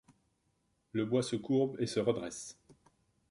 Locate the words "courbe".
1.35-1.79